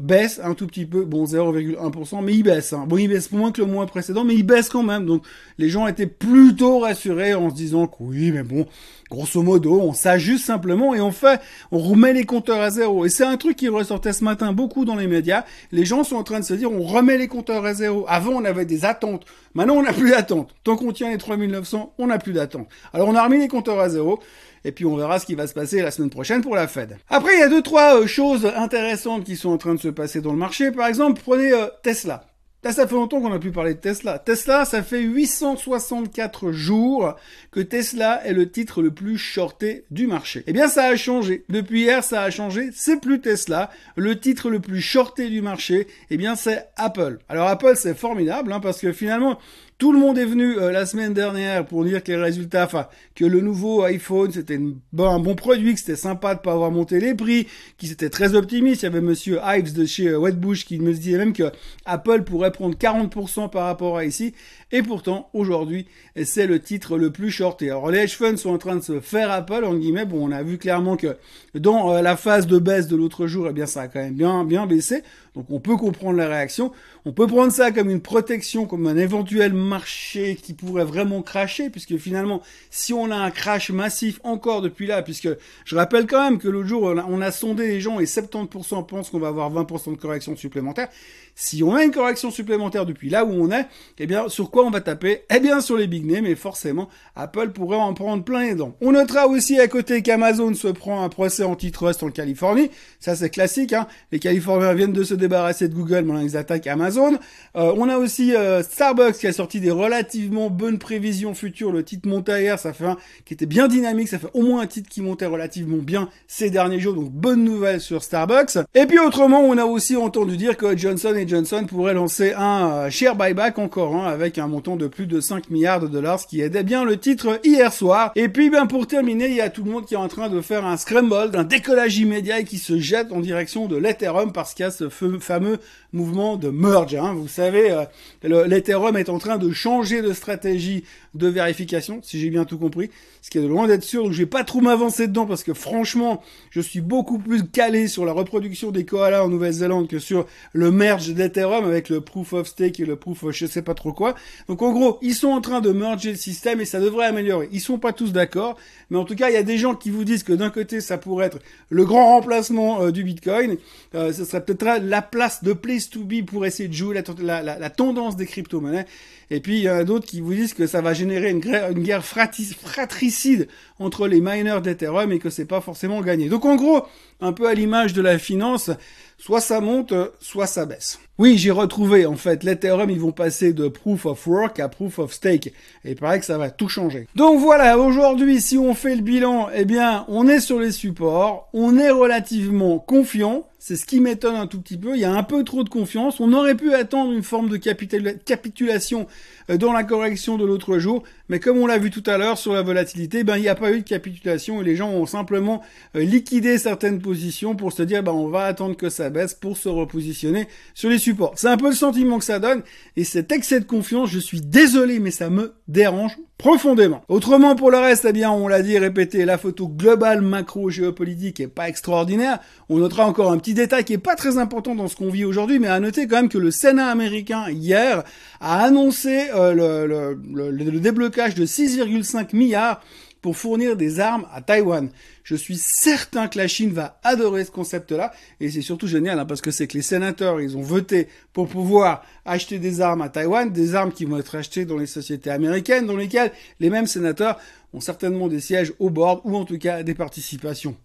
baisse 0.00 0.40
un 0.42 0.54
tout 0.54 0.66
petit 0.66 0.84
peu, 0.84 1.04
bon 1.04 1.24
0,1%, 1.24 2.22
mais 2.22 2.34
il 2.34 2.42
baisse. 2.42 2.72
Hein. 2.72 2.84
Bon, 2.86 2.98
il 2.98 3.08
baisse 3.08 3.32
moins 3.32 3.52
que 3.52 3.62
le 3.62 3.66
mois 3.66 3.86
précédent, 3.86 4.24
mais 4.24 4.34
il 4.34 4.42
baisse 4.42 4.68
quand 4.68 4.82
même. 4.82 5.06
Donc 5.06 5.22
les 5.58 5.68
gens 5.68 5.86
étaient 5.86 6.06
plutôt 6.06 6.80
rassurés 6.80 7.34
en 7.34 7.50
se 7.50 7.54
disant 7.54 7.86
que 7.86 8.05
oui, 8.06 8.30
mais 8.32 8.42
bon, 8.42 8.66
grosso 9.10 9.42
modo, 9.42 9.80
on 9.80 9.92
s'ajuste 9.92 10.44
simplement 10.44 10.94
et 10.94 11.00
on 11.00 11.12
fait, 11.12 11.40
on 11.72 11.78
remet 11.78 12.12
les 12.12 12.24
compteurs 12.24 12.60
à 12.60 12.70
zéro. 12.70 13.04
Et 13.04 13.08
c'est 13.08 13.24
un 13.24 13.36
truc 13.36 13.56
qui 13.56 13.68
ressortait 13.68 14.12
ce 14.12 14.24
matin 14.24 14.52
beaucoup 14.52 14.84
dans 14.84 14.96
les 14.96 15.06
médias. 15.06 15.44
Les 15.72 15.84
gens 15.84 16.04
sont 16.04 16.16
en 16.16 16.22
train 16.22 16.40
de 16.40 16.44
se 16.44 16.54
dire, 16.54 16.70
on 16.70 16.82
remet 16.82 17.18
les 17.18 17.28
compteurs 17.28 17.64
à 17.64 17.74
zéro. 17.74 18.04
Avant, 18.08 18.32
on 18.32 18.44
avait 18.44 18.64
des 18.64 18.84
attentes. 18.84 19.26
Maintenant, 19.54 19.76
on 19.76 19.82
n'a 19.82 19.92
plus 19.92 20.10
d'attente. 20.10 20.54
Tant 20.64 20.76
qu'on 20.76 20.92
tient 20.92 21.10
les 21.10 21.18
3900, 21.18 21.94
on 21.98 22.06
n'a 22.06 22.18
plus 22.18 22.32
d'attente. 22.32 22.68
Alors, 22.92 23.08
on 23.08 23.14
a 23.14 23.24
remis 23.24 23.38
les 23.38 23.48
compteurs 23.48 23.80
à 23.80 23.88
zéro. 23.88 24.20
Et 24.64 24.72
puis 24.72 24.84
on 24.84 24.96
verra 24.96 25.20
ce 25.20 25.26
qui 25.26 25.36
va 25.36 25.46
se 25.46 25.54
passer 25.54 25.80
la 25.80 25.92
semaine 25.92 26.10
prochaine 26.10 26.42
pour 26.42 26.56
la 26.56 26.66
Fed. 26.66 26.98
Après, 27.08 27.32
il 27.34 27.38
y 27.38 27.42
a 27.42 27.48
deux, 27.48 27.62
trois 27.62 28.00
euh, 28.00 28.06
choses 28.08 28.50
intéressantes 28.56 29.22
qui 29.22 29.36
sont 29.36 29.50
en 29.50 29.58
train 29.58 29.74
de 29.76 29.80
se 29.80 29.86
passer 29.86 30.20
dans 30.20 30.32
le 30.32 30.38
marché. 30.38 30.72
Par 30.72 30.88
exemple, 30.88 31.20
prenez 31.24 31.52
euh, 31.52 31.66
Tesla. 31.84 32.26
Là, 32.66 32.72
ça 32.72 32.88
fait 32.88 32.96
longtemps 32.96 33.20
qu'on 33.20 33.30
n'a 33.30 33.38
plus 33.38 33.52
parlé 33.52 33.74
de 33.74 33.78
Tesla. 33.78 34.18
Tesla, 34.18 34.64
ça 34.64 34.82
fait 34.82 35.00
864 35.00 36.50
jours 36.50 37.14
que 37.52 37.60
Tesla 37.60 38.26
est 38.26 38.32
le 38.32 38.50
titre 38.50 38.82
le 38.82 38.90
plus 38.90 39.18
shorté 39.18 39.84
du 39.92 40.08
marché. 40.08 40.42
Eh 40.48 40.52
bien, 40.52 40.66
ça 40.66 40.86
a 40.86 40.96
changé. 40.96 41.44
Depuis 41.48 41.82
hier, 41.82 42.02
ça 42.02 42.22
a 42.22 42.30
changé. 42.30 42.70
C'est 42.72 43.00
plus 43.00 43.20
Tesla. 43.20 43.70
Le 43.94 44.18
titre 44.18 44.50
le 44.50 44.58
plus 44.58 44.80
shorté 44.80 45.30
du 45.30 45.42
marché, 45.42 45.86
eh 46.10 46.16
bien, 46.16 46.34
c'est 46.34 46.66
Apple. 46.74 47.20
Alors, 47.28 47.46
Apple, 47.46 47.74
c'est 47.76 47.96
formidable, 47.96 48.52
hein, 48.52 48.58
parce 48.58 48.80
que 48.80 48.90
finalement, 48.92 49.38
tout 49.78 49.92
le 49.92 49.98
monde 49.98 50.16
est 50.16 50.24
venu 50.24 50.58
euh, 50.58 50.72
la 50.72 50.86
semaine 50.86 51.12
dernière 51.12 51.66
pour 51.66 51.84
dire 51.84 52.02
que 52.02 52.10
les 52.10 52.16
résultats, 52.16 52.64
enfin, 52.64 52.88
que 53.14 53.26
le 53.26 53.42
nouveau 53.42 53.82
iPhone, 53.82 54.32
c'était 54.32 54.58
un 54.58 55.18
bon 55.18 55.34
produit, 55.34 55.74
que 55.74 55.80
c'était 55.80 55.96
sympa 55.96 56.34
de 56.34 56.40
pas 56.40 56.52
avoir 56.52 56.70
monté 56.70 56.98
les 56.98 57.14
prix, 57.14 57.46
qui 57.76 57.86
c'était 57.86 58.08
très 58.08 58.34
optimiste. 58.34 58.82
Il 58.82 58.86
y 58.86 58.88
avait 58.88 59.02
monsieur 59.02 59.38
Ives 59.44 59.74
de 59.74 59.84
chez 59.84 60.08
euh, 60.08 60.18
Wedbush 60.18 60.64
qui 60.64 60.78
me 60.78 60.94
disait 60.94 61.18
même 61.18 61.34
que 61.34 61.52
Apple 61.84 62.22
pourrait 62.22 62.52
prendre 62.52 62.74
40% 62.74 63.50
par 63.50 63.66
rapport 63.66 63.98
à 63.98 64.06
ici. 64.06 64.34
Et 64.72 64.82
pourtant, 64.82 65.28
aujourd'hui, 65.32 65.86
c'est 66.24 66.46
le 66.46 66.58
titre 66.58 66.96
le 66.96 67.12
plus 67.12 67.30
shorté. 67.30 67.70
Alors, 67.70 67.90
les 67.90 68.00
hedge 68.00 68.16
funds 68.16 68.36
sont 68.36 68.50
en 68.50 68.58
train 68.58 68.76
de 68.76 68.80
se 68.80 69.00
faire 69.00 69.30
Apple, 69.30 69.64
en 69.64 69.74
guillemets. 69.74 70.06
Bon, 70.06 70.26
on 70.26 70.32
a 70.32 70.42
vu 70.42 70.58
clairement 70.58 70.96
que 70.96 71.16
dans 71.54 71.92
euh, 71.92 72.02
la 72.02 72.16
phase 72.16 72.46
de 72.46 72.58
baisse 72.58 72.88
de 72.88 72.96
l'autre 72.96 73.26
jour, 73.26 73.46
eh 73.48 73.52
bien, 73.52 73.66
ça 73.66 73.82
a 73.82 73.88
quand 73.88 74.00
même 74.00 74.14
bien, 74.14 74.44
bien 74.44 74.66
baissé. 74.66 75.02
Donc, 75.34 75.46
on 75.50 75.60
peut 75.60 75.76
comprendre 75.76 76.16
la 76.16 76.28
réaction. 76.28 76.72
On 77.08 77.12
peut 77.12 77.28
prendre 77.28 77.52
ça 77.52 77.70
comme 77.70 77.88
une 77.88 78.00
protection, 78.00 78.66
comme 78.66 78.88
un 78.88 78.96
éventuel 78.96 79.52
marché 79.52 80.34
qui 80.34 80.54
pourrait 80.54 80.84
vraiment 80.84 81.22
cracher, 81.22 81.70
puisque 81.70 81.96
finalement, 81.98 82.42
si 82.68 82.92
on 82.92 83.12
a 83.12 83.14
un 83.14 83.30
crash 83.30 83.70
massif 83.70 84.18
encore 84.24 84.60
depuis 84.60 84.88
là, 84.88 85.02
puisque 85.02 85.28
je 85.64 85.76
rappelle 85.76 86.08
quand 86.08 86.24
même 86.24 86.40
que 86.40 86.48
l'autre 86.48 86.66
jour, 86.66 86.82
on 86.82 87.20
a, 87.20 87.30
sondé 87.30 87.68
les 87.68 87.80
gens 87.80 88.00
et 88.00 88.06
70% 88.06 88.86
pensent 88.86 89.10
qu'on 89.10 89.20
va 89.20 89.28
avoir 89.28 89.52
20% 89.52 89.92
de 89.92 90.00
correction 90.00 90.34
supplémentaire. 90.34 90.88
Si 91.36 91.62
on 91.62 91.76
a 91.76 91.84
une 91.84 91.92
correction 91.92 92.32
supplémentaire 92.32 92.86
depuis 92.86 93.08
là 93.08 93.24
où 93.24 93.30
on 93.30 93.52
est, 93.52 93.68
eh 93.98 94.06
bien, 94.08 94.28
sur 94.28 94.50
quoi 94.50 94.64
on 94.64 94.70
va 94.70 94.80
taper? 94.80 95.22
Eh 95.32 95.38
bien, 95.38 95.60
sur 95.60 95.76
les 95.76 95.86
big 95.86 96.04
names, 96.10 96.24
mais 96.24 96.34
forcément, 96.34 96.88
Apple 97.14 97.50
pourrait 97.50 97.76
en 97.76 97.94
prendre 97.94 98.24
plein 98.24 98.46
les 98.46 98.54
dents. 98.56 98.74
On 98.80 98.90
notera 98.90 99.28
aussi 99.28 99.60
à 99.60 99.68
côté 99.68 100.02
qu'Amazon 100.02 100.54
se 100.54 100.68
prend 100.68 101.04
un 101.04 101.08
procès 101.08 101.44
antitrust 101.44 102.02
en 102.02 102.10
Californie. 102.10 102.70
Ça, 102.98 103.14
c'est 103.14 103.30
classique, 103.30 103.74
hein. 103.74 103.86
Les 104.10 104.18
Californiens 104.18 104.74
viennent 104.74 104.92
de 104.92 105.04
se 105.04 105.14
débarrasser 105.14 105.68
de 105.68 105.74
Google, 105.74 106.02
maintenant 106.02 106.22
ils 106.22 106.36
attaquent 106.36 106.66
Amazon. 106.66 106.95
Euh, 106.96 107.72
on 107.76 107.88
a 107.88 107.96
aussi 107.96 108.34
euh, 108.34 108.62
Starbucks 108.62 109.16
qui 109.16 109.26
a 109.26 109.32
sorti 109.32 109.60
des 109.60 109.70
relativement 109.70 110.50
bonnes 110.50 110.78
prévisions 110.78 111.34
futures. 111.34 111.72
Le 111.72 111.82
titre 111.82 112.08
montait 112.08 112.42
hier, 112.42 112.58
ça 112.58 112.72
fait 112.72 112.86
un 112.86 112.96
qui 113.24 113.34
était 113.34 113.46
bien 113.46 113.68
dynamique, 113.68 114.08
ça 114.08 114.18
fait 114.18 114.30
au 114.34 114.42
moins 114.42 114.62
un 114.62 114.66
titre 114.66 114.88
qui 114.88 115.02
montait 115.02 115.26
relativement 115.26 115.78
bien 115.78 116.08
ces 116.26 116.50
derniers 116.50 116.80
jours, 116.80 116.94
donc 116.94 117.10
bonne 117.10 117.44
nouvelle 117.44 117.80
sur 117.80 118.02
Starbucks. 118.02 118.58
Et 118.74 118.86
puis 118.86 118.98
autrement, 118.98 119.40
on 119.40 119.56
a 119.58 119.64
aussi 119.64 119.96
entendu 119.96 120.36
dire 120.36 120.56
que 120.56 120.76
Johnson 120.76 121.14
Johnson 121.26 121.64
pourrait 121.66 121.94
lancer 121.94 122.32
un 122.32 122.70
euh, 122.70 122.90
share 122.90 123.16
buyback 123.16 123.58
encore, 123.58 123.94
hein, 123.94 124.06
avec 124.06 124.38
un 124.38 124.46
montant 124.46 124.76
de 124.76 124.86
plus 124.86 125.06
de 125.06 125.20
5 125.20 125.50
milliards 125.50 125.80
de 125.80 125.88
dollars, 125.88 126.20
ce 126.20 126.26
qui 126.26 126.40
aidait 126.40 126.62
bien 126.62 126.84
le 126.84 126.96
titre 126.96 127.40
hier 127.44 127.72
soir. 127.72 128.12
Et 128.16 128.28
puis, 128.28 128.50
ben, 128.50 128.66
pour 128.66 128.86
terminer, 128.86 129.26
il 129.26 129.34
y 129.34 129.40
a 129.40 129.50
tout 129.50 129.64
le 129.64 129.70
monde 129.70 129.86
qui 129.86 129.94
est 129.94 129.98
en 129.98 130.08
train 130.08 130.28
de 130.28 130.40
faire 130.40 130.64
un 130.64 130.76
scramble, 130.76 131.30
un 131.34 131.44
décollage 131.44 131.98
immédiat 131.98 132.40
et 132.40 132.44
qui 132.44 132.58
se 132.58 132.78
jette 132.78 133.12
en 133.12 133.20
direction 133.20 133.66
de 133.66 133.76
l'Ethereum 133.76 134.32
parce 134.32 134.54
qu'il 134.54 134.64
y 134.64 134.66
a 134.66 134.70
ce 134.70 134.88
fameux 134.88 135.58
mouvement 135.96 136.36
de 136.36 136.50
merge. 136.50 136.94
Hein. 136.94 137.14
Vous 137.14 137.28
savez, 137.28 137.70
euh, 137.70 138.46
l'Ethereum 138.46 138.96
est 138.96 139.08
en 139.08 139.18
train 139.18 139.38
de 139.38 139.50
changer 139.52 140.02
de 140.02 140.12
stratégie 140.12 140.84
de 141.14 141.28
vérification, 141.28 142.00
si 142.02 142.20
j'ai 142.20 142.30
bien 142.30 142.44
tout 142.44 142.58
compris, 142.58 142.90
ce 143.22 143.30
qui 143.30 143.38
est 143.38 143.42
de 143.42 143.46
loin 143.46 143.66
d'être 143.66 143.82
sûr. 143.82 144.04
Donc 144.04 144.12
je 144.12 144.18
vais 144.18 144.26
pas 144.26 144.44
trop 144.44 144.60
m'avancer 144.60 145.08
dedans 145.08 145.26
parce 145.26 145.42
que 145.42 145.54
franchement, 145.54 146.22
je 146.50 146.60
suis 146.60 146.80
beaucoup 146.80 147.18
plus 147.18 147.42
calé 147.42 147.88
sur 147.88 148.04
la 148.04 148.12
reproduction 148.12 148.70
des 148.70 148.84
koalas 148.84 149.24
en 149.24 149.28
Nouvelle-Zélande 149.28 149.88
que 149.88 149.98
sur 149.98 150.26
le 150.52 150.70
merge 150.70 151.08
d'Ethereum 151.08 151.64
avec 151.64 151.88
le 151.88 152.00
proof 152.00 152.34
of 152.34 152.46
stake 152.46 152.80
et 152.80 152.84
le 152.84 152.96
proof 152.96 153.24
of 153.24 153.34
je 153.34 153.46
sais 153.46 153.62
pas 153.62 153.74
trop 153.74 153.92
quoi. 153.92 154.14
Donc 154.48 154.62
en 154.62 154.72
gros, 154.72 154.98
ils 155.02 155.14
sont 155.14 155.28
en 155.28 155.40
train 155.40 155.60
de 155.60 155.70
merger 155.70 156.10
le 156.10 156.16
système 156.16 156.60
et 156.60 156.64
ça 156.64 156.80
devrait 156.80 157.06
améliorer. 157.06 157.48
Ils 157.52 157.60
sont 157.60 157.78
pas 157.78 157.92
tous 157.92 158.12
d'accord, 158.12 158.56
mais 158.90 158.98
en 158.98 159.04
tout 159.04 159.16
cas, 159.16 159.30
il 159.30 159.34
y 159.34 159.38
a 159.38 159.42
des 159.42 159.58
gens 159.58 159.74
qui 159.74 159.90
vous 159.90 160.04
disent 160.04 160.22
que 160.22 160.32
d'un 160.32 160.50
côté, 160.50 160.80
ça 160.80 160.98
pourrait 160.98 161.26
être 161.26 161.38
le 161.70 161.84
grand 161.84 162.06
remplacement 162.16 162.82
euh, 162.82 162.90
du 162.90 163.04
Bitcoin. 163.04 163.56
Euh, 163.94 164.12
ce 164.12 164.24
serait 164.24 164.44
peut-être 164.44 164.82
la 164.82 165.02
place 165.02 165.42
de 165.42 165.52
plus 165.52 165.85
to 165.90 166.04
be 166.04 166.24
pour 166.24 166.46
essayer 166.46 166.68
de 166.68 166.74
jouer 166.74 167.02
la, 167.18 167.70
tendance 167.70 168.16
des 168.16 168.26
crypto-monnaies. 168.26 168.86
Et 169.30 169.40
puis 169.40 169.56
il 169.56 169.62
y 169.62 169.70
en 169.70 169.74
a 169.74 169.84
d'autres 169.84 170.06
qui 170.06 170.20
vous 170.20 170.34
disent 170.34 170.54
que 170.54 170.66
ça 170.66 170.80
va 170.80 170.94
générer 170.94 171.30
une, 171.30 171.42
une 171.44 171.82
guerre 171.82 172.04
fratricide 172.04 173.48
entre 173.78 174.06
les 174.06 174.20
miners 174.20 174.60
d'Ethereum 174.62 175.10
et 175.12 175.18
que 175.18 175.30
c'est 175.30 175.46
pas 175.46 175.60
forcément 175.60 176.00
gagné. 176.00 176.28
Donc 176.28 176.44
en 176.44 176.56
gros, 176.56 176.82
un 177.20 177.32
peu 177.32 177.48
à 177.48 177.54
l'image 177.54 177.92
de 177.92 178.02
la 178.02 178.18
finance, 178.18 178.70
soit 179.18 179.40
ça 179.40 179.60
monte, 179.60 179.94
soit 180.20 180.46
ça 180.46 180.66
baisse. 180.66 180.98
Oui, 181.18 181.38
j'ai 181.38 181.50
retrouvé, 181.50 182.04
en 182.04 182.16
fait, 182.16 182.44
l'Ethereum, 182.44 182.90
ils 182.90 183.00
vont 183.00 183.12
passer 183.12 183.54
de 183.54 183.68
Proof 183.68 184.04
of 184.04 184.26
Work 184.26 184.60
à 184.60 184.68
Proof 184.68 184.98
of 184.98 185.14
Stake. 185.14 185.46
Et 185.84 185.92
il 185.92 185.96
paraît 185.96 186.20
que 186.20 186.26
ça 186.26 186.36
va 186.36 186.50
tout 186.50 186.68
changer. 186.68 187.08
Donc 187.14 187.40
voilà, 187.40 187.78
aujourd'hui, 187.78 188.40
si 188.40 188.58
on 188.58 188.74
fait 188.74 188.94
le 188.94 189.02
bilan, 189.02 189.48
eh 189.54 189.64
bien, 189.64 190.04
on 190.08 190.28
est 190.28 190.40
sur 190.40 190.60
les 190.60 190.72
supports, 190.72 191.48
on 191.54 191.78
est 191.78 191.90
relativement 191.90 192.78
confiant, 192.78 193.46
c'est 193.66 193.74
ce 193.74 193.84
qui 193.84 194.00
m'étonne 194.00 194.36
un 194.36 194.46
tout 194.46 194.60
petit 194.60 194.76
peu. 194.76 194.94
Il 194.94 195.00
y 195.00 195.04
a 195.04 195.12
un 195.12 195.24
peu 195.24 195.42
trop 195.42 195.64
de 195.64 195.68
confiance. 195.68 196.20
On 196.20 196.32
aurait 196.32 196.54
pu 196.54 196.72
attendre 196.72 197.12
une 197.12 197.24
forme 197.24 197.48
de 197.48 197.56
capitulation 197.56 199.08
euh, 199.50 199.56
dans 199.56 199.72
la 199.72 199.82
correction 199.82 200.38
de 200.38 200.44
l'autre 200.44 200.78
jour. 200.78 201.02
Mais 201.28 201.40
comme 201.40 201.58
on 201.58 201.66
l'a 201.66 201.78
vu 201.78 201.90
tout 201.90 202.04
à 202.06 202.16
l'heure 202.16 202.38
sur 202.38 202.52
la 202.52 202.62
volatilité, 202.62 203.24
ben, 203.24 203.38
il 203.38 203.42
n'y 203.42 203.48
a 203.48 203.56
pas 203.56 203.72
eu 203.72 203.80
de 203.80 203.88
capitulation 203.88 204.60
et 204.60 204.64
les 204.64 204.76
gens 204.76 204.90
ont 204.90 205.04
simplement 205.04 205.62
euh, 205.96 206.04
liquidé 206.04 206.58
certaines 206.58 207.00
positions 207.00 207.56
pour 207.56 207.72
se 207.72 207.82
dire, 207.82 208.04
ben, 208.04 208.12
on 208.12 208.28
va 208.28 208.44
attendre 208.44 208.76
que 208.76 208.88
ça 208.88 209.05
baisse 209.10 209.34
pour 209.34 209.56
se 209.56 209.68
repositionner 209.68 210.48
sur 210.74 210.90
les 210.90 210.98
supports. 210.98 211.34
C'est 211.36 211.48
un 211.48 211.56
peu 211.56 211.68
le 211.68 211.74
sentiment 211.74 212.18
que 212.18 212.24
ça 212.24 212.38
donne 212.38 212.62
et 212.96 213.04
cet 213.04 213.32
excès 213.32 213.60
de 213.60 213.64
confiance, 213.64 214.10
je 214.10 214.18
suis 214.18 214.40
désolé, 214.40 214.98
mais 214.98 215.10
ça 215.10 215.30
me 215.30 215.54
dérange 215.68 216.16
profondément. 216.38 217.02
Autrement, 217.08 217.56
pour 217.56 217.70
le 217.70 217.78
reste, 217.78 218.06
eh 218.08 218.12
bien, 218.12 218.30
on 218.30 218.46
l'a 218.46 218.62
dit, 218.62 218.78
répété, 218.78 219.24
la 219.24 219.38
photo 219.38 219.68
globale 219.68 220.20
macro-géopolitique 220.20 221.40
est 221.40 221.48
pas 221.48 221.68
extraordinaire. 221.68 222.40
On 222.68 222.78
notera 222.78 223.06
encore 223.06 223.32
un 223.32 223.38
petit 223.38 223.54
détail 223.54 223.84
qui 223.84 223.94
est 223.94 223.98
pas 223.98 224.16
très 224.16 224.36
important 224.36 224.74
dans 224.74 224.88
ce 224.88 224.96
qu'on 224.96 225.10
vit 225.10 225.24
aujourd'hui, 225.24 225.58
mais 225.58 225.68
à 225.68 225.80
noter 225.80 226.06
quand 226.06 226.16
même 226.16 226.28
que 226.28 226.38
le 226.38 226.50
Sénat 226.50 226.88
américain, 226.88 227.48
hier, 227.48 228.04
a 228.40 228.64
annoncé 228.64 229.28
euh, 229.34 230.14
le 230.34 230.80
déblocage 230.80 231.34
de 231.34 231.46
6,5 231.46 232.36
milliards 232.36 232.80
pour 233.22 233.36
fournir 233.36 233.76
des 233.76 234.00
armes 234.00 234.26
à 234.32 234.40
Taïwan. 234.40 234.90
Je 235.24 235.34
suis 235.34 235.56
certain 235.56 236.28
que 236.28 236.38
la 236.38 236.48
Chine 236.48 236.70
va 236.70 237.00
adorer 237.02 237.44
ce 237.44 237.50
concept-là, 237.50 238.12
et 238.40 238.50
c'est 238.50 238.62
surtout 238.62 238.86
génial, 238.86 239.18
hein, 239.18 239.26
parce 239.26 239.40
que 239.40 239.50
c'est 239.50 239.66
que 239.66 239.76
les 239.76 239.82
sénateurs, 239.82 240.40
ils 240.40 240.56
ont 240.56 240.62
voté 240.62 241.08
pour 241.32 241.48
pouvoir 241.48 242.04
acheter 242.24 242.58
des 242.58 242.80
armes 242.80 243.02
à 243.02 243.08
Taïwan, 243.08 243.50
des 243.50 243.74
armes 243.74 243.92
qui 243.92 244.04
vont 244.04 244.18
être 244.18 244.36
achetées 244.36 244.64
dans 244.64 244.78
les 244.78 244.86
sociétés 244.86 245.30
américaines, 245.30 245.86
dans 245.86 245.96
lesquelles 245.96 246.32
les 246.60 246.70
mêmes 246.70 246.86
sénateurs 246.86 247.38
ont 247.72 247.80
certainement 247.80 248.28
des 248.28 248.40
sièges 248.40 248.72
au 248.78 248.90
board, 248.90 249.20
ou 249.24 249.36
en 249.36 249.44
tout 249.44 249.58
cas 249.58 249.82
des 249.82 249.94
participations. 249.94 250.76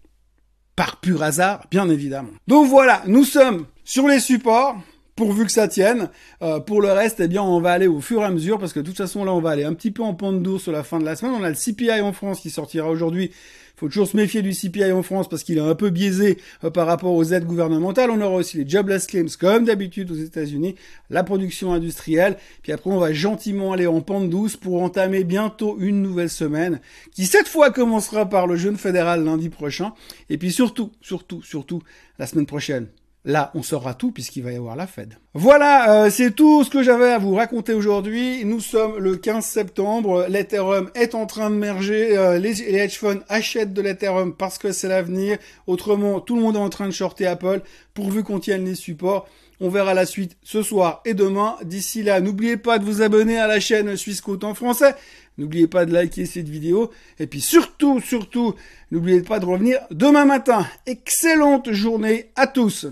Par 0.74 1.00
pur 1.00 1.22
hasard, 1.22 1.66
bien 1.70 1.88
évidemment. 1.90 2.30
Donc 2.48 2.66
voilà, 2.68 3.02
nous 3.06 3.24
sommes 3.24 3.66
sur 3.84 4.08
les 4.08 4.20
supports 4.20 4.76
pourvu 5.22 5.44
que 5.44 5.52
ça 5.52 5.68
tienne. 5.68 6.08
Euh, 6.42 6.58
pour 6.58 6.82
le 6.82 6.90
reste, 6.90 7.20
eh 7.20 7.28
bien, 7.28 7.44
on 7.44 7.60
va 7.60 7.70
aller 7.70 7.86
au 7.86 8.00
fur 8.00 8.22
et 8.22 8.24
à 8.24 8.30
mesure 8.30 8.58
parce 8.58 8.72
que 8.72 8.80
de 8.80 8.86
toute 8.86 8.96
façon, 8.96 9.24
là, 9.24 9.32
on 9.32 9.40
va 9.40 9.50
aller 9.50 9.62
un 9.62 9.72
petit 9.72 9.92
peu 9.92 10.02
en 10.02 10.14
pente 10.14 10.42
d'eau 10.42 10.58
sur 10.58 10.72
la 10.72 10.82
fin 10.82 10.98
de 10.98 11.04
la 11.04 11.14
semaine. 11.14 11.34
On 11.38 11.44
a 11.44 11.48
le 11.48 11.54
CPI 11.54 12.00
en 12.00 12.12
France 12.12 12.40
qui 12.40 12.50
sortira 12.50 12.90
aujourd'hui. 12.90 13.30
Faut 13.76 13.86
toujours 13.86 14.08
se 14.08 14.16
méfier 14.16 14.42
du 14.42 14.50
CPI 14.52 14.90
en 14.90 15.04
France 15.04 15.28
parce 15.28 15.44
qu'il 15.44 15.58
est 15.58 15.60
un 15.60 15.76
peu 15.76 15.90
biaisé 15.90 16.38
euh, 16.64 16.70
par 16.70 16.88
rapport 16.88 17.12
aux 17.12 17.22
aides 17.24 17.44
gouvernementales. 17.44 18.10
On 18.10 18.20
aura 18.20 18.34
aussi 18.34 18.56
les 18.56 18.68
jobless 18.68 19.06
claims 19.06 19.36
comme 19.38 19.64
d'habitude 19.64 20.10
aux 20.10 20.16
États-Unis, 20.16 20.74
la 21.08 21.22
production 21.22 21.72
industrielle. 21.72 22.36
Puis 22.64 22.72
après, 22.72 22.90
on 22.90 22.98
va 22.98 23.12
gentiment 23.12 23.72
aller 23.72 23.86
en 23.86 24.00
pente 24.00 24.28
douce 24.28 24.56
pour 24.56 24.82
entamer 24.82 25.22
bientôt 25.22 25.76
une 25.78 26.02
nouvelle 26.02 26.30
semaine 26.30 26.80
qui 27.12 27.26
cette 27.26 27.46
fois 27.46 27.70
commencera 27.70 28.28
par 28.28 28.48
le 28.48 28.56
jeûne 28.56 28.76
fédéral 28.76 29.24
lundi 29.24 29.50
prochain. 29.50 29.92
Et 30.30 30.36
puis 30.36 30.50
surtout, 30.50 30.90
surtout, 31.00 31.42
surtout 31.42 31.80
la 32.18 32.26
semaine 32.26 32.46
prochaine 32.46 32.88
Là, 33.24 33.52
on 33.54 33.62
saura 33.62 33.94
tout 33.94 34.10
puisqu'il 34.10 34.42
va 34.42 34.50
y 34.50 34.56
avoir 34.56 34.74
la 34.74 34.88
Fed. 34.88 35.14
Voilà, 35.32 36.06
euh, 36.06 36.10
c'est 36.10 36.32
tout 36.32 36.64
ce 36.64 36.70
que 36.70 36.82
j'avais 36.82 37.12
à 37.12 37.18
vous 37.18 37.36
raconter 37.36 37.72
aujourd'hui. 37.72 38.44
Nous 38.44 38.58
sommes 38.58 38.98
le 38.98 39.14
15 39.14 39.44
septembre. 39.44 40.26
L'Ethereum 40.28 40.90
est 40.96 41.14
en 41.14 41.26
train 41.26 41.48
de 41.48 41.54
merger. 41.54 42.18
Euh, 42.18 42.38
les, 42.38 42.60
hedge 42.62 42.98
funds 42.98 43.22
achètent 43.28 43.72
de 43.72 43.80
l'Ethereum 43.80 44.34
parce 44.34 44.58
que 44.58 44.72
c'est 44.72 44.88
l'avenir. 44.88 45.38
Autrement, 45.68 46.18
tout 46.18 46.34
le 46.34 46.42
monde 46.42 46.56
est 46.56 46.58
en 46.58 46.68
train 46.68 46.88
de 46.88 46.92
shorter 46.92 47.26
Apple 47.26 47.60
pourvu 47.94 48.24
qu'on 48.24 48.40
tienne 48.40 48.64
les 48.64 48.74
supports. 48.74 49.28
On 49.60 49.68
verra 49.68 49.94
la 49.94 50.04
suite 50.04 50.36
ce 50.42 50.60
soir 50.60 51.00
et 51.04 51.14
demain. 51.14 51.56
D'ici 51.62 52.02
là, 52.02 52.20
n'oubliez 52.20 52.56
pas 52.56 52.80
de 52.80 52.84
vous 52.84 53.02
abonner 53.02 53.38
à 53.38 53.46
la 53.46 53.60
chaîne 53.60 53.96
Suisse 53.96 54.20
Côte 54.20 54.42
en 54.42 54.54
français. 54.54 54.96
N'oubliez 55.38 55.68
pas 55.68 55.86
de 55.86 55.92
liker 55.92 56.26
cette 56.26 56.48
vidéo. 56.48 56.90
Et 57.20 57.28
puis 57.28 57.40
surtout, 57.40 58.00
surtout, 58.00 58.56
n'oubliez 58.90 59.22
pas 59.22 59.38
de 59.38 59.46
revenir 59.46 59.78
demain 59.92 60.24
matin. 60.24 60.66
Excellente 60.86 61.70
journée 61.70 62.32
à 62.34 62.48
tous. 62.48 62.88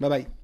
Bye 0.00 0.08
bye. 0.08 0.37